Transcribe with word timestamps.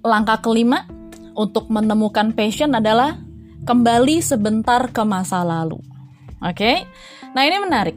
langkah 0.00 0.40
kelima 0.40 0.88
untuk 1.36 1.68
menemukan 1.68 2.32
passion 2.32 2.72
adalah 2.76 3.16
kembali 3.64 4.20
sebentar 4.24 4.88
ke 4.92 5.02
masa 5.04 5.44
lalu. 5.44 5.80
Oke, 6.40 6.56
okay? 6.56 6.76
nah 7.36 7.44
ini 7.44 7.60
menarik. 7.60 7.96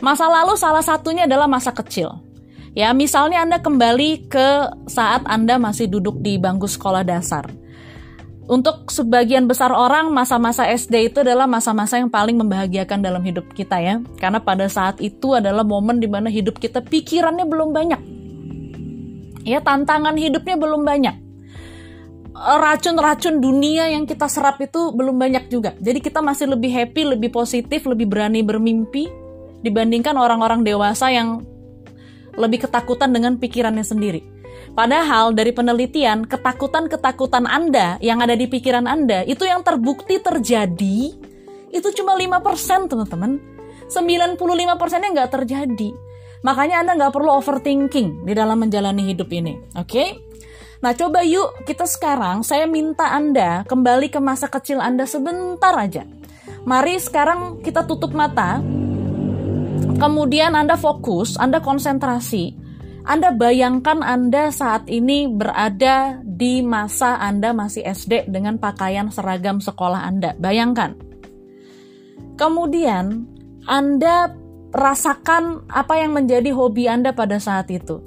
Masa 0.00 0.28
lalu 0.28 0.56
salah 0.56 0.84
satunya 0.84 1.24
adalah 1.28 1.48
masa 1.48 1.72
kecil. 1.72 2.20
Ya, 2.76 2.92
misalnya 2.92 3.40
Anda 3.40 3.64
kembali 3.64 4.28
ke 4.28 4.48
saat 4.88 5.24
Anda 5.24 5.56
masih 5.56 5.88
duduk 5.88 6.20
di 6.20 6.36
bangku 6.36 6.68
sekolah 6.68 7.04
dasar. 7.04 7.48
Untuk 8.46 8.92
sebagian 8.92 9.48
besar 9.48 9.74
orang, 9.74 10.12
masa-masa 10.12 10.68
SD 10.70 11.10
itu 11.10 11.18
adalah 11.24 11.50
masa-masa 11.50 11.98
yang 11.98 12.12
paling 12.12 12.38
membahagiakan 12.38 13.02
dalam 13.02 13.24
hidup 13.24 13.48
kita 13.56 13.80
ya. 13.80 13.98
Karena 14.20 14.38
pada 14.38 14.68
saat 14.68 15.00
itu 15.02 15.34
adalah 15.34 15.66
momen 15.66 15.98
di 15.98 16.06
mana 16.06 16.30
hidup 16.30 16.60
kita 16.60 16.84
pikirannya 16.84 17.48
belum 17.48 17.74
banyak. 17.74 18.00
Ya, 19.42 19.58
tantangan 19.64 20.14
hidupnya 20.14 20.54
belum 20.60 20.86
banyak. 20.86 21.25
Racun-racun 22.36 23.40
dunia 23.40 23.88
yang 23.88 24.04
kita 24.04 24.28
serap 24.28 24.60
itu 24.60 24.92
belum 24.92 25.16
banyak 25.16 25.48
juga. 25.48 25.72
Jadi 25.80 26.04
kita 26.04 26.20
masih 26.20 26.52
lebih 26.52 26.68
happy, 26.68 27.16
lebih 27.16 27.32
positif, 27.32 27.88
lebih 27.88 28.04
berani 28.04 28.44
bermimpi 28.44 29.08
dibandingkan 29.64 30.12
orang-orang 30.20 30.60
dewasa 30.60 31.08
yang 31.08 31.40
lebih 32.36 32.68
ketakutan 32.68 33.10
dengan 33.16 33.40
pikirannya 33.40 33.80
sendiri. 33.80 34.20
Padahal 34.76 35.32
dari 35.32 35.56
penelitian, 35.56 36.28
ketakutan-ketakutan 36.28 37.48
Anda 37.48 37.96
yang 38.04 38.20
ada 38.20 38.36
di 38.36 38.44
pikiran 38.44 38.84
Anda, 38.84 39.24
itu 39.24 39.48
yang 39.48 39.64
terbukti 39.64 40.20
terjadi, 40.20 41.16
itu 41.72 41.88
cuma 41.96 42.12
5% 42.12 42.92
teman-teman. 42.92 43.40
95%-nya 43.88 45.08
nggak 45.16 45.30
terjadi. 45.32 45.90
Makanya 46.44 46.84
Anda 46.84 46.92
nggak 47.00 47.12
perlu 47.16 47.40
overthinking 47.40 48.28
di 48.28 48.32
dalam 48.36 48.60
menjalani 48.60 49.08
hidup 49.08 49.32
ini. 49.32 49.56
Oke? 49.72 49.88
Okay? 49.88 50.08
Nah 50.86 50.94
coba 50.94 51.26
yuk 51.26 51.66
kita 51.66 51.82
sekarang, 51.82 52.46
saya 52.46 52.70
minta 52.70 53.10
Anda 53.10 53.66
kembali 53.66 54.06
ke 54.06 54.22
masa 54.22 54.46
kecil 54.46 54.78
Anda 54.78 55.02
sebentar 55.02 55.74
aja. 55.74 56.06
Mari 56.62 57.02
sekarang 57.02 57.58
kita 57.58 57.82
tutup 57.90 58.14
mata, 58.14 58.62
Kemudian 59.98 60.54
Anda 60.54 60.78
fokus, 60.78 61.34
Anda 61.34 61.58
konsentrasi. 61.58 62.54
Anda 63.02 63.34
bayangkan 63.34 63.98
Anda 63.98 64.54
saat 64.54 64.86
ini 64.86 65.26
berada 65.26 66.22
di 66.22 66.62
masa 66.62 67.18
Anda 67.18 67.50
masih 67.50 67.82
SD 67.82 68.30
dengan 68.30 68.62
pakaian 68.62 69.10
seragam 69.10 69.58
sekolah 69.58 70.06
Anda. 70.06 70.38
Bayangkan. 70.38 70.94
Kemudian 72.38 73.26
Anda 73.66 74.38
rasakan 74.70 75.66
apa 75.66 75.98
yang 75.98 76.14
menjadi 76.14 76.54
hobi 76.54 76.86
Anda 76.86 77.10
pada 77.10 77.42
saat 77.42 77.74
itu. 77.74 77.98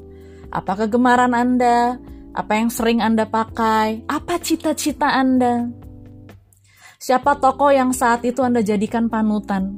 Apa 0.48 0.88
kegemaran 0.88 1.36
Anda? 1.36 2.08
Apa 2.40 2.56
yang 2.56 2.72
sering 2.72 3.04
Anda 3.04 3.28
pakai? 3.28 4.08
Apa 4.08 4.40
cita-cita 4.40 5.12
Anda? 5.12 5.68
Siapa 6.96 7.36
tokoh 7.36 7.68
yang 7.76 7.92
saat 7.92 8.24
itu 8.24 8.40
Anda 8.40 8.64
jadikan 8.64 9.12
panutan? 9.12 9.76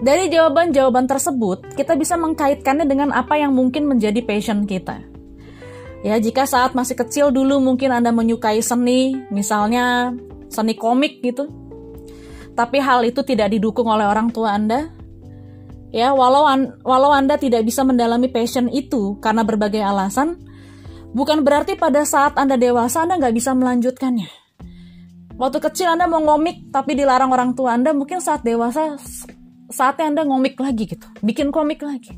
Dari 0.00 0.32
jawaban-jawaban 0.32 1.04
tersebut, 1.04 1.76
kita 1.76 1.92
bisa 1.92 2.16
mengkaitkannya 2.16 2.88
dengan 2.88 3.12
apa 3.12 3.36
yang 3.36 3.52
mungkin 3.52 3.84
menjadi 3.84 4.24
passion 4.24 4.64
kita. 4.64 5.04
Ya, 6.00 6.16
jika 6.16 6.48
saat 6.48 6.72
masih 6.72 6.96
kecil 6.96 7.28
dulu 7.28 7.60
mungkin 7.60 7.92
Anda 7.92 8.16
menyukai 8.16 8.64
seni, 8.64 9.28
misalnya 9.28 10.16
seni 10.48 10.72
komik 10.72 11.20
gitu. 11.20 11.52
Tapi 12.56 12.80
hal 12.80 13.04
itu 13.04 13.20
tidak 13.20 13.52
didukung 13.52 13.92
oleh 13.92 14.08
orang 14.08 14.32
tua 14.32 14.56
Anda. 14.56 14.88
Ya, 15.96 16.12
walau 16.12 16.44
an 16.44 16.76
walau 16.84 17.08
Anda 17.08 17.40
tidak 17.40 17.64
bisa 17.64 17.80
mendalami 17.80 18.28
passion 18.28 18.68
itu 18.68 19.16
karena 19.24 19.48
berbagai 19.48 19.80
alasan, 19.80 20.36
bukan 21.16 21.40
berarti 21.40 21.72
pada 21.72 22.04
saat 22.04 22.36
Anda 22.36 22.60
dewasa 22.60 23.08
Anda 23.08 23.16
nggak 23.16 23.32
bisa 23.32 23.56
melanjutkannya. 23.56 24.28
Waktu 25.40 25.58
kecil 25.64 25.96
Anda 25.96 26.04
mau 26.04 26.20
ngomik 26.20 26.68
tapi 26.68 26.92
dilarang 27.00 27.32
orang 27.32 27.56
tua 27.56 27.80
Anda, 27.80 27.96
mungkin 27.96 28.20
saat 28.20 28.44
dewasa 28.44 29.00
saatnya 29.72 30.12
Anda 30.12 30.22
ngomik 30.28 30.60
lagi 30.60 30.84
gitu, 30.84 31.08
bikin 31.24 31.48
komik 31.48 31.80
lagi. 31.80 32.12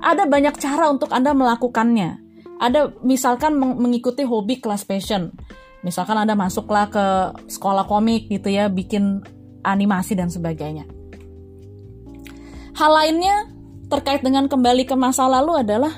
Ada 0.00 0.24
banyak 0.24 0.56
cara 0.56 0.88
untuk 0.88 1.12
Anda 1.12 1.36
melakukannya. 1.36 2.16
Ada 2.64 2.96
misalkan 3.04 3.60
mengikuti 3.60 4.24
hobi 4.24 4.56
kelas 4.56 4.88
passion. 4.88 5.36
Misalkan 5.84 6.16
Anda 6.16 6.32
masuklah 6.32 6.88
ke 6.88 7.36
sekolah 7.44 7.84
komik 7.84 8.32
gitu 8.32 8.48
ya, 8.48 8.72
bikin 8.72 9.20
animasi 9.64 10.16
dan 10.16 10.32
sebagainya. 10.32 10.99
Hal 12.76 12.92
lainnya 12.94 13.50
terkait 13.90 14.22
dengan 14.22 14.46
kembali 14.46 14.86
ke 14.86 14.94
masa 14.94 15.26
lalu 15.26 15.66
adalah 15.66 15.90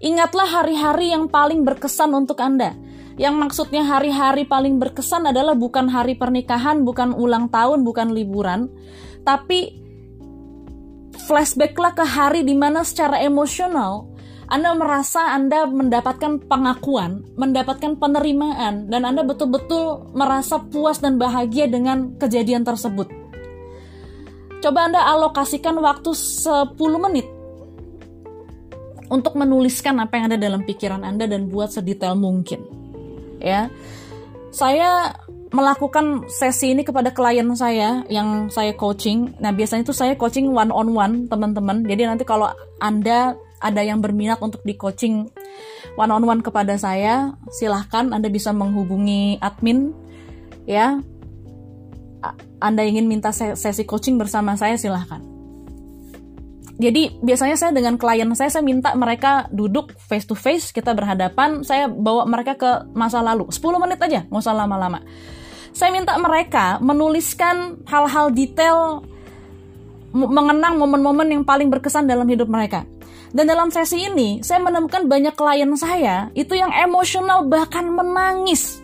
ingatlah 0.00 0.48
hari-hari 0.48 1.12
yang 1.12 1.28
paling 1.28 1.64
berkesan 1.64 2.12
untuk 2.16 2.40
Anda. 2.40 2.76
Yang 3.14 3.34
maksudnya 3.38 3.86
hari-hari 3.86 4.42
paling 4.42 4.82
berkesan 4.82 5.30
adalah 5.30 5.54
bukan 5.54 5.86
hari 5.86 6.18
pernikahan, 6.18 6.82
bukan 6.82 7.14
ulang 7.14 7.46
tahun, 7.46 7.86
bukan 7.86 8.10
liburan, 8.10 8.66
tapi 9.22 9.70
flashbacklah 11.30 11.94
ke 11.94 12.02
hari 12.02 12.42
di 12.42 12.58
mana 12.58 12.82
secara 12.82 13.22
emosional 13.22 14.14
anda 14.44 14.76
merasa 14.76 15.32
Anda 15.32 15.64
mendapatkan 15.64 16.44
pengakuan, 16.44 17.24
mendapatkan 17.40 17.96
penerimaan, 17.96 18.92
dan 18.92 19.08
Anda 19.08 19.24
betul-betul 19.24 20.12
merasa 20.12 20.60
puas 20.60 21.00
dan 21.00 21.16
bahagia 21.16 21.64
dengan 21.64 22.20
kejadian 22.20 22.60
tersebut. 22.60 23.23
Coba 24.64 24.88
Anda 24.88 25.04
alokasikan 25.04 25.76
waktu 25.76 26.16
10 26.16 26.72
menit 26.96 27.28
untuk 29.12 29.36
menuliskan 29.36 30.00
apa 30.00 30.16
yang 30.16 30.32
ada 30.32 30.40
dalam 30.40 30.64
pikiran 30.64 31.04
Anda 31.04 31.28
dan 31.28 31.52
buat 31.52 31.68
sedetail 31.68 32.16
mungkin. 32.16 32.64
Ya. 33.44 33.68
Saya 34.48 35.12
melakukan 35.52 36.24
sesi 36.32 36.72
ini 36.72 36.80
kepada 36.80 37.12
klien 37.12 37.44
saya 37.52 38.08
yang 38.08 38.48
saya 38.48 38.72
coaching. 38.72 39.36
Nah, 39.36 39.52
biasanya 39.52 39.84
itu 39.84 39.92
saya 39.92 40.16
coaching 40.16 40.48
one 40.48 40.72
on 40.72 40.96
one, 40.96 41.28
teman-teman. 41.28 41.84
Jadi 41.84 42.08
nanti 42.08 42.24
kalau 42.24 42.48
Anda 42.80 43.36
ada 43.60 43.80
yang 43.84 44.00
berminat 44.00 44.40
untuk 44.40 44.64
di 44.64 44.80
coaching 44.80 45.28
one 46.00 46.08
on 46.08 46.24
one 46.24 46.40
kepada 46.40 46.80
saya, 46.80 47.36
silahkan 47.52 48.16
Anda 48.16 48.32
bisa 48.32 48.56
menghubungi 48.56 49.36
admin 49.44 49.92
ya. 50.64 51.04
Anda 52.62 52.86
ingin 52.86 53.04
minta 53.04 53.34
sesi 53.34 53.84
coaching 53.84 54.16
bersama 54.16 54.56
saya 54.56 54.80
silahkan. 54.80 55.20
Jadi 56.74 57.22
biasanya 57.22 57.54
saya 57.54 57.70
dengan 57.70 57.94
klien 57.94 58.26
saya 58.34 58.50
saya 58.50 58.64
minta 58.66 58.96
mereka 58.98 59.46
duduk 59.52 59.94
face 59.94 60.26
to 60.26 60.34
face, 60.34 60.74
kita 60.74 60.90
berhadapan, 60.90 61.62
saya 61.62 61.86
bawa 61.86 62.26
mereka 62.26 62.58
ke 62.58 62.70
masa 62.96 63.22
lalu. 63.22 63.46
10 63.52 63.62
menit 63.78 64.02
aja, 64.02 64.26
nggak 64.26 64.42
usah 64.42 64.56
lama-lama 64.56 64.98
saya 65.74 65.90
minta 65.90 66.14
mereka 66.22 66.78
menuliskan 66.78 67.82
hal-hal 67.90 68.30
detail 68.30 69.02
mengenang 70.14 70.78
momen-momen 70.78 71.26
yang 71.26 71.42
paling 71.42 71.66
berkesan 71.66 72.06
dalam 72.06 72.30
hidup 72.30 72.46
mereka. 72.46 72.86
Dan 73.34 73.50
dalam 73.50 73.74
sesi 73.74 74.06
ini, 74.06 74.38
saya 74.46 74.62
menemukan 74.62 75.10
banyak 75.10 75.34
klien 75.34 75.66
saya 75.74 76.30
itu 76.38 76.54
yang 76.54 76.70
emosional 76.70 77.42
bahkan 77.50 77.90
menangis 77.90 78.78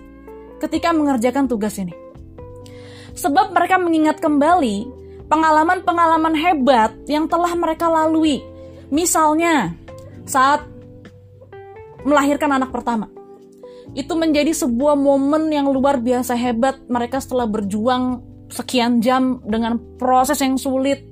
ketika 0.59 0.91
mengerjakan 0.91 1.47
tugas 1.47 1.79
ini. 1.79 1.95
Sebab 3.21 3.53
mereka 3.53 3.77
mengingat 3.77 4.17
kembali 4.17 4.89
pengalaman-pengalaman 5.29 6.33
hebat 6.41 6.97
yang 7.05 7.29
telah 7.29 7.53
mereka 7.53 7.87
lalui. 7.87 8.41
Misalnya, 8.89 9.77
saat 10.25 10.65
melahirkan 12.03 12.51
anak 12.57 12.73
pertama. 12.73 13.13
Itu 13.93 14.17
menjadi 14.17 14.57
sebuah 14.57 14.97
momen 14.97 15.53
yang 15.53 15.69
luar 15.69 16.01
biasa 16.01 16.33
hebat. 16.33 16.81
Mereka 16.89 17.21
setelah 17.21 17.45
berjuang 17.45 18.25
sekian 18.51 19.05
jam 19.05 19.39
dengan 19.47 19.79
proses 20.01 20.41
yang 20.43 20.59
sulit 20.59 21.07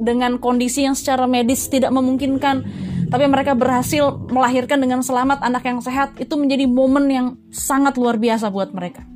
dengan 0.00 0.42
kondisi 0.42 0.82
yang 0.82 0.98
secara 0.98 1.30
medis 1.30 1.70
tidak 1.70 1.94
memungkinkan 1.94 2.66
tapi 3.14 3.30
mereka 3.30 3.54
berhasil 3.54 4.26
melahirkan 4.26 4.82
dengan 4.82 4.98
selamat 5.06 5.38
anak 5.38 5.62
yang 5.62 5.78
sehat 5.78 6.18
itu 6.18 6.34
menjadi 6.34 6.66
momen 6.66 7.06
yang 7.06 7.26
sangat 7.54 7.94
luar 7.94 8.18
biasa 8.18 8.50
buat 8.50 8.74
mereka 8.74 9.06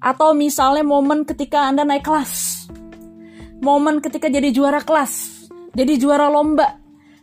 atau 0.00 0.32
misalnya 0.32 0.82
momen 0.82 1.28
ketika 1.28 1.68
Anda 1.68 1.84
naik 1.84 2.08
kelas 2.08 2.66
momen 3.60 4.00
ketika 4.00 4.32
jadi 4.32 4.48
juara 4.50 4.80
kelas 4.80 5.46
jadi 5.76 6.00
juara 6.00 6.32
lomba 6.32 6.80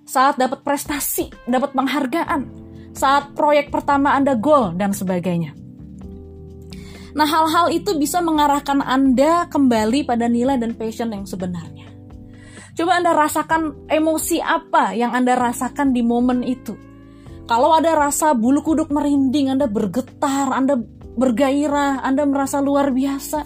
saat 0.07 0.39
dapat 0.39 0.63
prestasi 0.63 1.27
dapat 1.49 1.73
penghargaan 1.73 2.67
saat 2.97 3.37
proyek 3.37 3.69
pertama 3.69 4.17
Anda 4.17 4.33
goal 4.33 4.73
dan 4.73 4.89
sebagainya. 4.89 5.53
Nah, 7.13 7.29
hal-hal 7.29 7.69
itu 7.69 7.93
bisa 7.93 8.21
mengarahkan 8.25 8.81
Anda 8.81 9.45
kembali 9.49 10.09
pada 10.09 10.25
nilai 10.25 10.57
dan 10.57 10.73
passion 10.73 11.13
yang 11.13 11.29
sebenarnya. 11.29 11.85
Coba 12.73 13.01
Anda 13.01 13.13
rasakan 13.13 13.89
emosi 13.89 14.41
apa 14.41 14.97
yang 14.97 15.13
Anda 15.13 15.37
rasakan 15.37 15.93
di 15.93 16.01
momen 16.01 16.41
itu. 16.41 16.73
Kalau 17.47 17.73
ada 17.73 17.95
rasa 17.95 18.35
bulu 18.37 18.61
kuduk 18.61 18.93
merinding, 18.93 19.49
Anda 19.49 19.65
bergetar, 19.65 20.51
Anda 20.51 20.77
bergairah, 21.17 22.05
Anda 22.05 22.23
merasa 22.23 22.61
luar 22.61 22.93
biasa. 22.93 23.43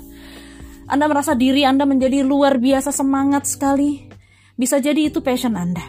Anda 0.91 1.07
merasa 1.07 1.31
diri 1.33 1.63
Anda 1.63 1.87
menjadi 1.87 2.21
luar 2.21 2.59
biasa 2.59 2.91
semangat 2.91 3.47
sekali. 3.47 4.11
Bisa 4.59 4.83
jadi 4.83 5.07
itu 5.07 5.23
passion 5.23 5.55
Anda. 5.55 5.81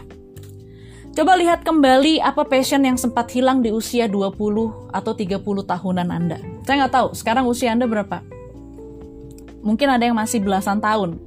Coba 1.13 1.37
lihat 1.37 1.61
kembali 1.61 2.23
apa 2.23 2.41
passion 2.49 2.81
yang 2.81 2.97
sempat 2.97 3.29
hilang 3.29 3.61
di 3.61 3.69
usia 3.69 4.09
20 4.09 4.89
atau 4.89 5.13
30 5.13 5.43
tahunan 5.43 6.09
Anda. 6.09 6.41
Saya 6.65 6.87
nggak 6.87 6.93
tahu, 6.95 7.07
sekarang 7.13 7.45
usia 7.45 7.69
Anda 7.69 7.85
berapa? 7.85 8.25
Mungkin 9.61 9.87
ada 9.93 10.09
yang 10.09 10.17
masih 10.17 10.41
belasan 10.41 10.81
tahun. 10.81 11.21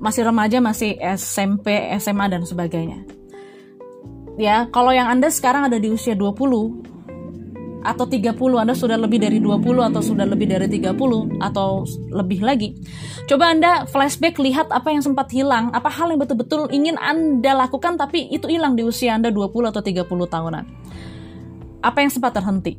Masih 0.00 0.24
remaja, 0.24 0.58
masih 0.64 0.96
SMP, 0.98 1.92
SMA, 2.00 2.26
dan 2.32 2.42
sebagainya. 2.48 3.04
Ya, 4.40 4.64
kalau 4.72 4.96
yang 4.96 5.12
Anda 5.12 5.28
sekarang 5.28 5.68
ada 5.68 5.76
di 5.76 5.92
usia 5.92 6.16
20, 6.16 6.91
atau 7.82 8.06
30 8.06 8.38
Anda 8.38 8.74
sudah 8.78 8.94
lebih 8.94 9.18
dari 9.18 9.42
20 9.42 9.90
atau 9.90 10.00
sudah 10.02 10.26
lebih 10.26 10.46
dari 10.46 10.70
30 10.70 10.94
atau 11.42 11.82
lebih 12.14 12.40
lagi. 12.46 12.78
Coba 13.26 13.50
Anda 13.50 13.84
flashback 13.90 14.38
lihat 14.38 14.70
apa 14.70 14.94
yang 14.94 15.02
sempat 15.02 15.28
hilang. 15.34 15.74
Apa 15.74 15.90
hal 15.90 16.14
yang 16.14 16.22
betul-betul 16.22 16.70
ingin 16.70 16.94
Anda 16.96 17.58
lakukan 17.66 17.98
tapi 17.98 18.30
itu 18.30 18.46
hilang 18.46 18.78
di 18.78 18.86
usia 18.86 19.18
Anda 19.18 19.34
20 19.34 19.74
atau 19.74 19.82
30 19.82 20.06
tahunan? 20.06 20.64
Apa 21.82 21.98
yang 22.06 22.10
sempat 22.14 22.38
terhenti? 22.38 22.78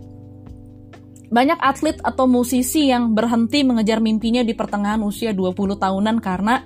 Banyak 1.33 1.59
atlet 1.59 1.97
atau 1.99 2.29
musisi 2.29 2.87
yang 2.87 3.11
berhenti 3.11 3.65
mengejar 3.67 3.99
mimpinya 3.99 4.45
di 4.45 4.55
pertengahan 4.55 5.03
usia 5.03 5.35
20 5.35 5.75
tahunan 5.75 6.15
karena 6.23 6.63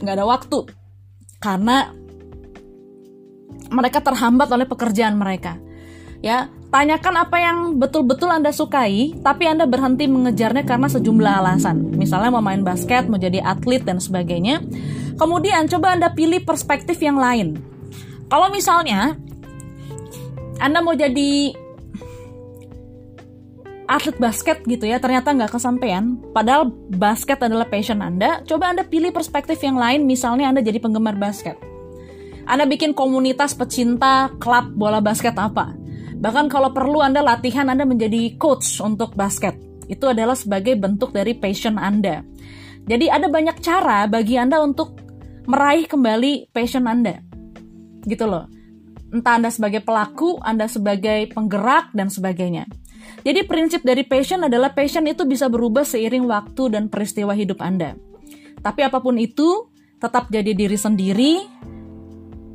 nggak 0.00 0.14
ada 0.16 0.24
waktu. 0.24 0.58
Karena 1.38 1.92
mereka 3.68 4.00
terhambat 4.00 4.48
oleh 4.48 4.64
pekerjaan 4.64 5.18
mereka. 5.20 5.60
Ya 6.24 6.50
Tanyakan 6.68 7.14
apa 7.16 7.36
yang 7.40 7.58
betul-betul 7.80 8.28
Anda 8.28 8.52
sukai, 8.52 9.16
tapi 9.24 9.48
Anda 9.48 9.64
berhenti 9.64 10.04
mengejarnya 10.04 10.68
karena 10.68 10.84
sejumlah 10.84 11.34
alasan. 11.40 11.96
Misalnya 11.96 12.28
mau 12.28 12.44
main 12.44 12.60
basket, 12.60 13.08
mau 13.08 13.16
jadi 13.16 13.40
atlet, 13.40 13.80
dan 13.80 13.96
sebagainya. 13.96 14.60
Kemudian 15.16 15.64
coba 15.64 15.96
Anda 15.96 16.12
pilih 16.12 16.44
perspektif 16.44 17.00
yang 17.00 17.16
lain. 17.16 17.56
Kalau 18.28 18.52
misalnya 18.52 19.16
Anda 20.60 20.84
mau 20.84 20.92
jadi 20.92 21.56
atlet 23.88 24.20
basket 24.20 24.60
gitu 24.68 24.84
ya, 24.84 25.00
ternyata 25.00 25.32
nggak 25.32 25.56
kesampaian, 25.56 26.20
padahal 26.36 26.68
basket 26.92 27.40
adalah 27.40 27.64
passion 27.64 28.04
Anda, 28.04 28.44
coba 28.44 28.76
Anda 28.76 28.84
pilih 28.84 29.08
perspektif 29.16 29.56
yang 29.64 29.80
lain, 29.80 30.04
misalnya 30.04 30.52
Anda 30.52 30.60
jadi 30.60 30.76
penggemar 30.84 31.16
basket. 31.16 31.56
Anda 32.44 32.68
bikin 32.68 32.92
komunitas 32.92 33.56
pecinta 33.56 34.28
klub 34.36 34.76
bola 34.76 35.00
basket 35.00 35.32
apa? 35.40 35.87
Bahkan 36.18 36.50
kalau 36.50 36.74
perlu 36.74 36.98
Anda 36.98 37.22
latihan 37.22 37.70
Anda 37.70 37.86
menjadi 37.86 38.34
coach 38.34 38.82
untuk 38.82 39.14
basket. 39.14 39.54
Itu 39.86 40.10
adalah 40.10 40.34
sebagai 40.34 40.74
bentuk 40.74 41.14
dari 41.14 41.32
passion 41.38 41.78
Anda. 41.78 42.26
Jadi 42.84 43.06
ada 43.06 43.30
banyak 43.30 43.62
cara 43.62 44.04
bagi 44.10 44.34
Anda 44.34 44.58
untuk 44.60 44.98
meraih 45.46 45.86
kembali 45.86 46.50
passion 46.50 46.90
Anda. 46.90 47.22
Gitu 48.02 48.26
loh. 48.26 48.50
Entah 49.08 49.40
Anda 49.40 49.48
sebagai 49.48 49.80
pelaku, 49.80 50.36
Anda 50.44 50.68
sebagai 50.68 51.32
penggerak, 51.32 51.96
dan 51.96 52.12
sebagainya. 52.12 52.68
Jadi 53.24 53.48
prinsip 53.48 53.80
dari 53.80 54.04
passion 54.04 54.44
adalah 54.44 54.76
passion 54.76 55.08
itu 55.08 55.24
bisa 55.24 55.48
berubah 55.48 55.86
seiring 55.86 56.28
waktu 56.28 56.76
dan 56.76 56.92
peristiwa 56.92 57.32
hidup 57.32 57.64
Anda. 57.64 57.96
Tapi 58.60 58.84
apa 58.84 59.00
pun 59.00 59.16
itu, 59.16 59.72
tetap 59.96 60.28
jadi 60.28 60.52
diri 60.52 60.76
sendiri, 60.76 61.32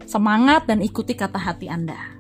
semangat 0.05 0.69
dan 0.69 0.85
ikuti 0.85 1.17
kata 1.17 1.41
hati 1.41 1.73
Anda. 1.73 2.12